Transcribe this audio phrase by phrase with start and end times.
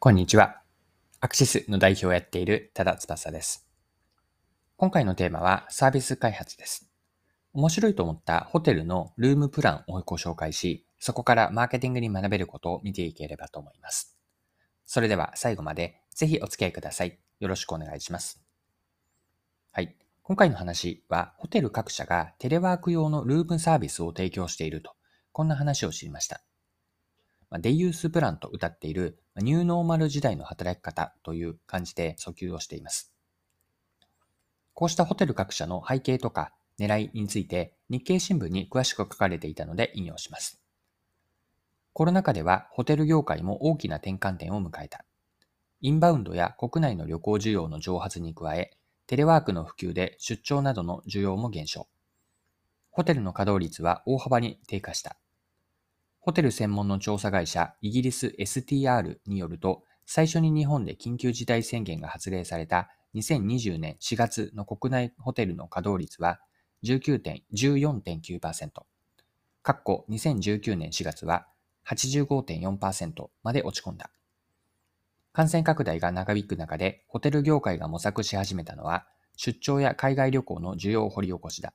[0.00, 0.62] こんにちは。
[1.18, 3.66] アクシスの代表をやっている多田翼です。
[4.76, 6.88] 今回のテーマはサービス開発です。
[7.52, 14.16] 面白いと思ったホテルのルームプランをご紹介し、そこからマーケティングに学べることを見ていければと思います。
[14.86, 17.18] それでは最後までぜひお付き合いください。
[17.40, 18.40] よろしくお願いします。
[19.72, 19.96] はい。
[20.22, 24.92] 今回の話は、ホテル各社がテレワーク用のルームサービスを提供していると、
[25.32, 26.40] こんな話を知りました。
[27.50, 33.12] デイユースプランと歌っているニューノーマル時代の働き方という感じで訴求をしています。
[34.74, 40.60] こうしたホテル各社の背景とか狙いについて日経新聞に詳しく書かれていたので引用します。
[41.92, 45.04] コロナ禍ではホテル業界も大きな転換点を迎えた。
[45.80, 51.88] インバウンドや国内の旅行需要の蒸発に加え、テレワークの普及で出張などの需要も減少。
[52.90, 55.16] ホテルの稼働率は大幅に低下した。
[56.28, 66.38] ホテル専門の調査会社イギリス STR によると、最初に日本で緊急事態宣言が発令された2020年4月の国内ホテルの稼働率は
[66.84, 68.68] 14.9%。
[69.62, 71.46] かっこ2019年4月は
[71.86, 74.10] 85.4%まで落ち込んだ。
[75.32, 79.06] 感染拡大が長引く中でホテル業界が模索し始めたのは
[79.38, 81.72] 出張や海外旅行の需要を掘り起こしだ。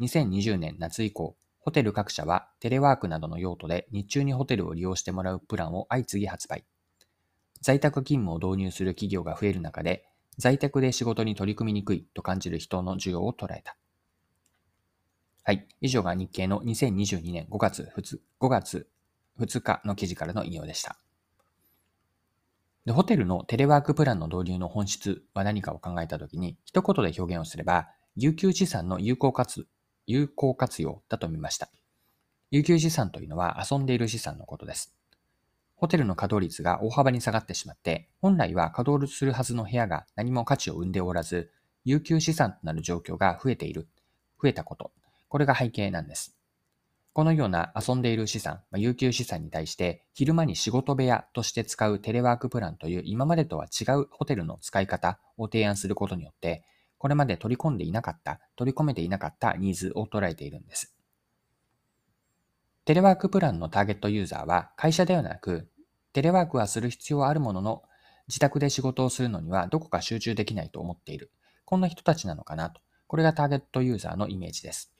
[0.00, 6.64] 2020年夏以降、ホテル各社はテレワークなどの用途で日中にホテルを利用してもらうプランを相次ぎ発売。
[7.60, 10.06] 在宅勤務を導入する企業が増える中で、
[10.38, 13.76] 在宅で仕事に取り組みにくいと感じる人の需要を捉えた。
[15.42, 15.68] はい。
[15.82, 18.88] 以上が日経の2022年5月 ,2 5月
[19.38, 20.96] 2日の記事からの引用でした。
[22.86, 29.66] でホテルのテレワークプランの導入の本質は何かを考えたときに、一言で表現をすれば、有給資産の有効活
[30.06, 31.70] 有効活用だと見ました。
[32.50, 34.94] 有給資産というのは遊んでいる資産のことです。
[35.76, 41.50] ホテルの稼働率が大幅に下がってしまって、本来は稼働するはずの部屋が何も価値を生んでおらず、
[41.84, 43.88] 有給資産となる状況が増えている、
[44.42, 44.92] 増えたこと、
[45.28, 46.36] これが背景なんです。
[47.12, 56.62] このような遊んでいる資産、有給資産に対して、昼間に仕事部屋として使うテレワークプランという今までとは違うホテルの使い方を提案することによって、
[57.00, 60.94] これまで取り込んでいなかった、取り込めていなかったニーズを捉えているんです。
[62.84, 65.70] テレワークプランのターゲットユーザーは会社ではなく、
[66.12, 67.82] テレワークはする必要はあるものの、
[68.28, 71.32] 自宅で仕事をするのにはどこか集中できないと思っている。
[71.64, 72.82] こんな人たちなのかなと。
[73.06, 74.92] これがターゲットユーザーのイメージです。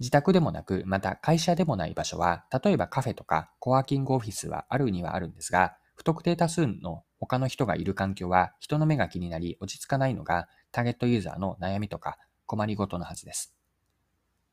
[0.00, 13.54] 自宅でもなく、また会社でもない場所は、例えばカフェとかコワーキングオフィスはあるにはあるんですが、不特定多数の他の人がいる環境は人の目が気になり落ち着かないのがターゲットユーザーの悩みとか困りごとのはずです。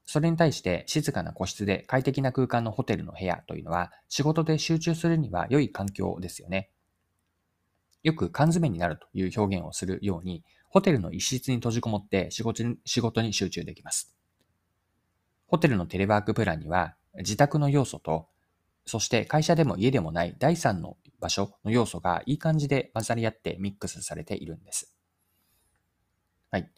[0.06, 6.70] それに対して静かな個室で快適な空間のホテルの部屋というのは仕事で集中するには良い環境ですよね。
[8.04, 14.16] よく缶詰になるという表現をするように、ホテルの一室に閉じこもって仕事に仕事に集中できます。
[15.48, 18.28] ホテルのテレワークプランには自宅の要素と、
[18.86, 24.94] そして会社でも家でもない第三の場所の要素がいい感じで混ざり合ってミックスされているんです。
[26.52, 26.72] はい。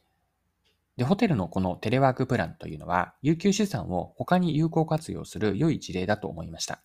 [0.97, 6.83] で、ホテルのこのテレワークプランというのは、有給資産を他に有効活用する良い事例だと思いました。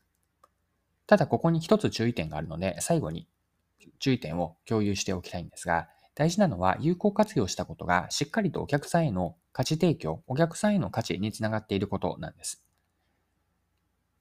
[1.07, 3.29] ただ、ここに一つ注意点があるので、最後に
[3.99, 12.65] 注意点を共有しておきたいんですが、大事なのは有効活用したことがしっかりとお客さんへの価値提供、お客さんへの価値につながっていることなんです。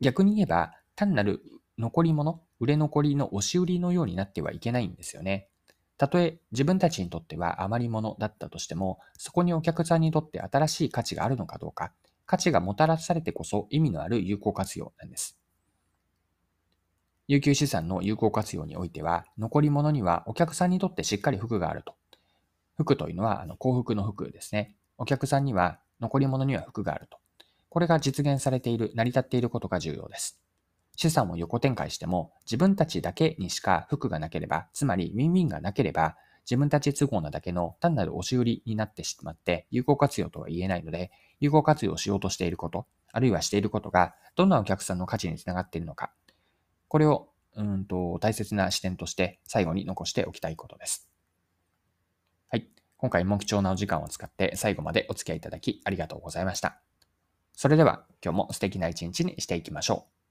[0.01, 1.41] 逆に言えば、単なる
[1.77, 5.49] 残り物、売れ残りの押し売りのようになってはいけないんですよね。
[5.97, 11.91] たとえ自分たちにとっては余り物だったとしても、そこにお客さんにとって新しい価値があるのかどうか、
[12.25, 15.37] 価値がもたらされてこそ意味のある有効活用なんです。
[17.27, 21.95] 有給資産の有効活用においては、残り物にはお客さんにとってしっかり服があると。
[22.75, 24.75] 服というのはあの幸福の服ですね。
[24.97, 27.17] お客さんには残り物には服があると。
[27.69, 30.42] これが実現されている、成り立っていることが重要です。
[30.95, 36.15] 資産を横展開しても自分たちだけにしか服がなければ、つまりウィンウィンがなければ、
[36.45, 46.11] 自分たち都合なだけの単なる押し売りになってしまって有効活用とは言えないので、有効活用しようとしていること、あるいはしていることがどんなお客さんの価値につながっているのか、
[46.87, 51.09] これをうんと大切な視点として最後に残しておきたいことです。
[52.49, 52.67] はい。
[52.97, 56.81] 今回も貴重なお時間を使って最後までお付き合いいただきありがとうございました。
[57.53, 60.22] それでは今日も素敵な一日にしていきましょう。